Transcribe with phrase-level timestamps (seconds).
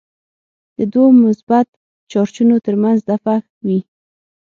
[0.77, 1.67] د دوو مثبت
[2.11, 3.79] چارجونو ترمنځ دفعه وي.